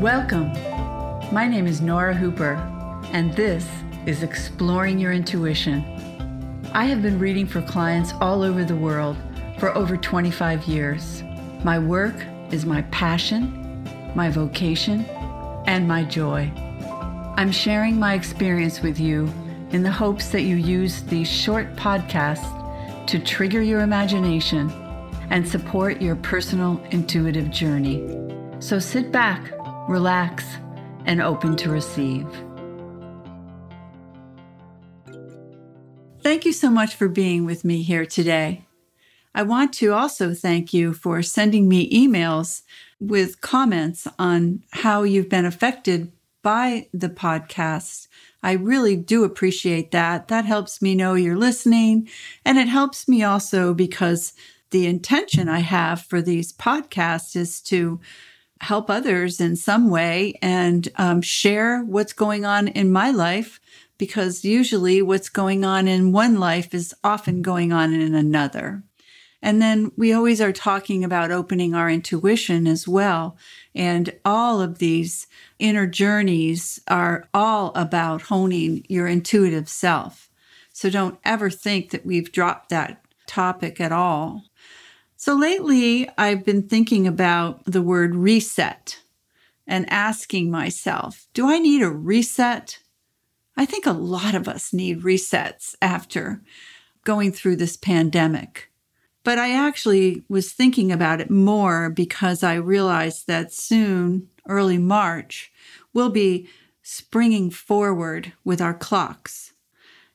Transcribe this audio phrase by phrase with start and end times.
[0.00, 0.52] Welcome.
[1.30, 2.54] My name is Nora Hooper,
[3.12, 3.68] and this
[4.06, 5.84] is Exploring Your Intuition.
[6.72, 9.18] I have been reading for clients all over the world
[9.58, 11.22] for over 25 years.
[11.64, 12.14] My work
[12.50, 13.84] is my passion,
[14.14, 15.04] my vocation,
[15.66, 16.50] and my joy.
[17.36, 19.30] I'm sharing my experience with you
[19.72, 24.70] in the hopes that you use these short podcasts to trigger your imagination
[25.28, 28.16] and support your personal intuitive journey.
[28.60, 29.52] So sit back,
[29.88, 30.44] relax,
[31.06, 32.26] and open to receive.
[36.22, 38.66] Thank you so much for being with me here today.
[39.34, 42.62] I want to also thank you for sending me emails
[42.98, 46.12] with comments on how you've been affected
[46.42, 48.08] by the podcast.
[48.42, 50.28] I really do appreciate that.
[50.28, 52.08] That helps me know you're listening.
[52.44, 54.32] And it helps me also because
[54.70, 58.00] the intention I have for these podcasts is to
[58.60, 63.60] help others in some way and um, share what's going on in my life
[63.98, 68.82] because usually what's going on in one life is often going on in another.
[69.42, 73.36] And then we always are talking about opening our intuition as well.
[73.74, 75.26] And all of these
[75.58, 80.30] inner journeys are all about honing your intuitive self.
[80.72, 84.44] So don't ever think that we've dropped that topic at all.
[85.22, 89.02] So lately, I've been thinking about the word reset
[89.66, 92.78] and asking myself, do I need a reset?
[93.54, 96.40] I think a lot of us need resets after
[97.04, 98.70] going through this pandemic.
[99.22, 105.52] But I actually was thinking about it more because I realized that soon, early March,
[105.92, 106.48] we'll be
[106.80, 109.52] springing forward with our clocks.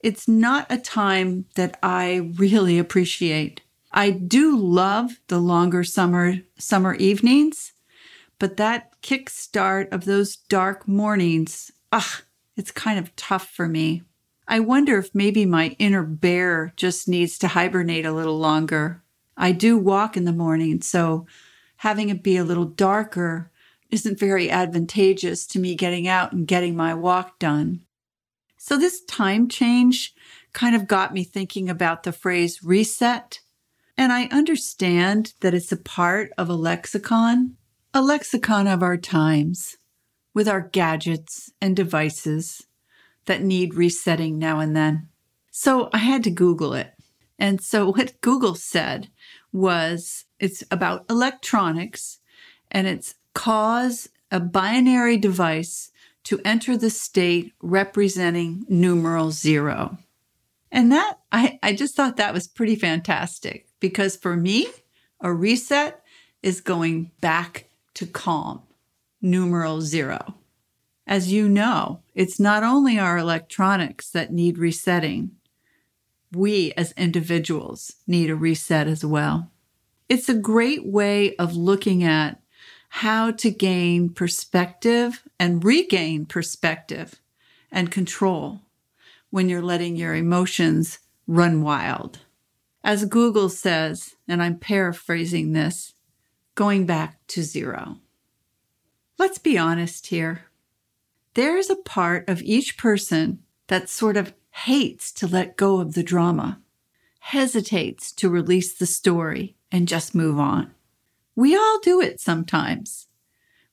[0.00, 3.60] It's not a time that I really appreciate.
[3.90, 7.72] I do love the longer summer summer evenings,
[8.38, 12.22] but that kickstart of those dark mornings, ah,
[12.56, 14.02] it's kind of tough for me.
[14.46, 19.02] I wonder if maybe my inner bear just needs to hibernate a little longer.
[19.36, 21.26] I do walk in the morning, so
[21.76, 23.50] having it be a little darker
[23.90, 27.82] isn't very advantageous to me getting out and getting my walk done.
[28.56, 30.14] So this time change
[30.52, 33.40] kind of got me thinking about the phrase reset
[33.98, 37.56] and I understand that it's a part of a lexicon,
[37.92, 39.76] a lexicon of our times,
[40.32, 42.64] with our gadgets and devices
[43.26, 45.08] that need resetting now and then.
[45.50, 46.92] So I had to Google it.
[47.40, 49.08] And so what Google said
[49.52, 52.20] was it's about electronics
[52.70, 55.90] and it's cause a binary device
[56.22, 59.98] to enter the state representing numeral zero.
[60.70, 64.66] And that, I, I just thought that was pretty fantastic because for me,
[65.20, 66.02] a reset
[66.42, 68.62] is going back to calm,
[69.20, 70.34] numeral zero.
[71.06, 75.32] As you know, it's not only our electronics that need resetting,
[76.32, 79.50] we as individuals need a reset as well.
[80.08, 82.40] It's a great way of looking at
[82.90, 87.20] how to gain perspective and regain perspective
[87.70, 88.62] and control
[89.30, 92.20] when you're letting your emotions run wild.
[92.82, 95.94] As Google says, and I'm paraphrasing this,
[96.54, 97.98] going back to zero.
[99.18, 100.44] Let's be honest here.
[101.34, 105.94] There is a part of each person that sort of hates to let go of
[105.94, 106.60] the drama,
[107.20, 110.72] hesitates to release the story and just move on.
[111.36, 113.06] We all do it sometimes.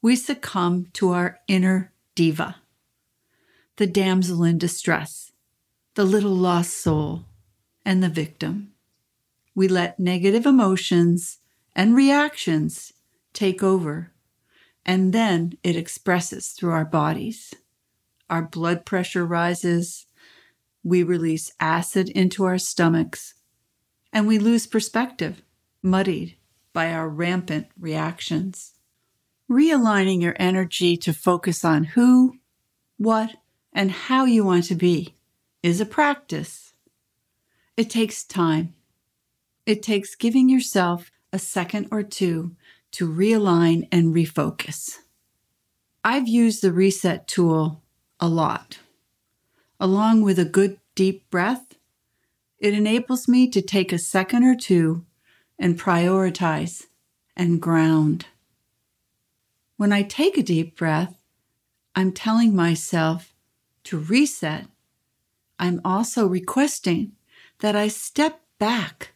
[0.00, 2.56] We succumb to our inner diva,
[3.76, 5.31] the damsel in distress,
[5.94, 7.24] the little lost soul,
[7.84, 8.72] and the victim.
[9.54, 11.38] We let negative emotions
[11.76, 12.92] and reactions
[13.34, 14.12] take over,
[14.86, 17.52] and then it expresses through our bodies.
[18.30, 20.06] Our blood pressure rises,
[20.82, 23.34] we release acid into our stomachs,
[24.12, 25.42] and we lose perspective,
[25.82, 26.36] muddied
[26.72, 28.72] by our rampant reactions.
[29.50, 32.36] Realigning your energy to focus on who,
[32.96, 33.34] what,
[33.74, 35.16] and how you want to be
[35.62, 36.72] is a practice.
[37.76, 38.74] It takes time
[39.64, 42.56] it takes giving yourself a second or two
[42.92, 44.98] to realign and refocus.
[46.04, 47.80] I've used the reset tool
[48.18, 48.80] a lot.
[49.78, 51.74] Along with a good deep breath,
[52.58, 55.04] it enables me to take a second or two
[55.58, 56.86] and prioritize
[57.36, 58.26] and ground.
[59.76, 61.22] When I take a deep breath,
[61.94, 63.34] I'm telling myself
[63.84, 64.66] to reset.
[65.62, 67.12] I'm also requesting
[67.60, 69.12] that I step back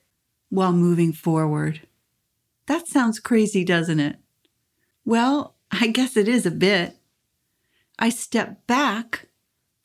[0.49, 1.81] while moving forward.
[2.67, 4.19] That sounds crazy, doesn't it?
[5.05, 6.99] Well, I guess it is a bit.
[7.99, 9.27] I step back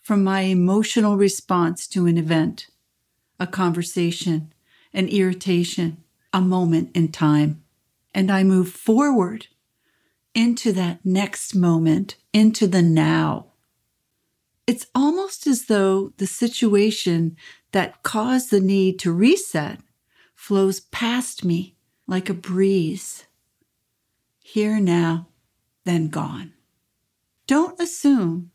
[0.04, 2.68] from my emotional response to an event,
[3.40, 4.54] a conversation,
[4.94, 7.64] an irritation, a moment in time,
[8.14, 9.48] and I move forward
[10.36, 13.51] into that next moment, into the now.
[14.72, 17.36] It's almost as though the situation
[17.74, 19.82] that caused the need to reset
[20.34, 21.76] flows past me
[22.08, 23.26] like a breeze.
[24.40, 25.28] Here now,
[25.84, 26.54] then gone.
[27.48, 28.52] Don't assume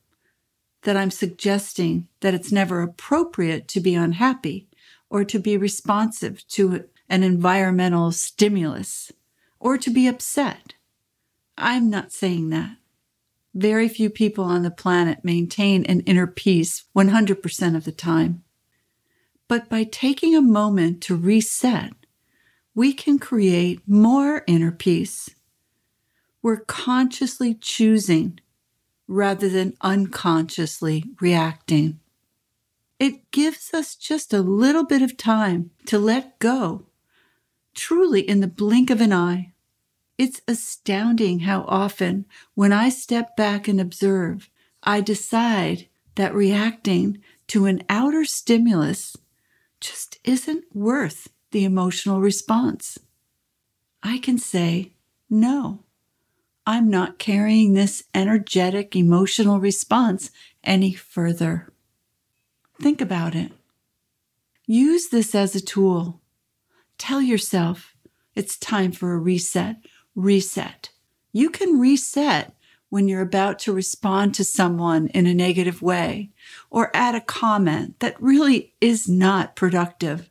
[0.84, 4.68] that I'm suggesting that it's never appropriate to be unhappy
[5.10, 9.12] or to be responsive to an environmental stimulus
[9.60, 10.72] or to be upset.
[11.58, 12.78] I'm not saying that.
[13.56, 18.44] Very few people on the planet maintain an inner peace 100% of the time.
[19.48, 21.94] But by taking a moment to reset,
[22.74, 25.30] we can create more inner peace.
[26.42, 28.40] We're consciously choosing
[29.08, 32.00] rather than unconsciously reacting.
[32.98, 36.84] It gives us just a little bit of time to let go,
[37.74, 39.54] truly in the blink of an eye.
[40.18, 42.24] It's astounding how often,
[42.54, 44.48] when I step back and observe,
[44.82, 49.16] I decide that reacting to an outer stimulus
[49.80, 52.98] just isn't worth the emotional response.
[54.02, 54.92] I can say,
[55.28, 55.84] no,
[56.66, 60.30] I'm not carrying this energetic emotional response
[60.64, 61.72] any further.
[62.80, 63.52] Think about it.
[64.66, 66.20] Use this as a tool.
[66.98, 67.94] Tell yourself
[68.34, 69.76] it's time for a reset.
[70.16, 70.90] Reset.
[71.32, 72.56] You can reset
[72.88, 76.30] when you're about to respond to someone in a negative way
[76.70, 80.30] or add a comment that really is not productive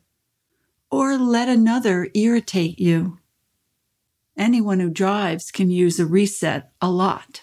[0.90, 3.18] or let another irritate you.
[4.36, 7.42] Anyone who drives can use a reset a lot.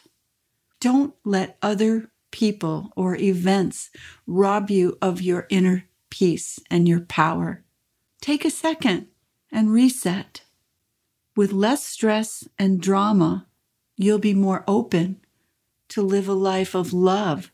[0.80, 3.90] Don't let other people or events
[4.28, 7.64] rob you of your inner peace and your power.
[8.22, 9.08] Take a second
[9.52, 10.43] and reset.
[11.36, 13.48] With less stress and drama,
[13.98, 15.20] you'll be more open
[15.90, 17.52] to live a life of love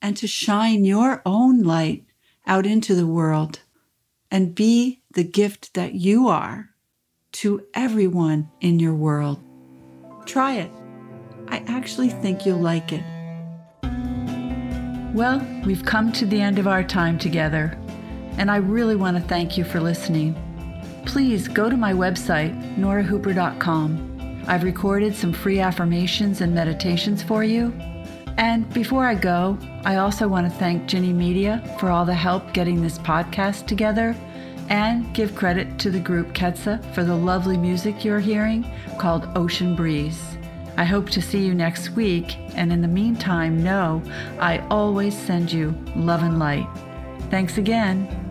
[0.00, 2.04] and to shine your own light
[2.48, 3.60] out into the world
[4.28, 6.70] and be the gift that you are
[7.30, 9.40] to everyone in your world.
[10.26, 10.70] Try it.
[11.46, 13.04] I actually think you'll like it.
[15.14, 17.78] Well, we've come to the end of our time together,
[18.38, 20.34] and I really want to thank you for listening.
[21.06, 24.44] Please go to my website, norahooper.com.
[24.46, 27.72] I've recorded some free affirmations and meditations for you.
[28.38, 32.52] And before I go, I also want to thank Ginny Media for all the help
[32.52, 34.16] getting this podcast together
[34.68, 38.64] and give credit to the group Ketsa for the lovely music you're hearing
[38.98, 40.20] called Ocean Breeze.
[40.76, 44.02] I hope to see you next week, and in the meantime, know
[44.40, 46.66] I always send you love and light.
[47.30, 48.21] Thanks again.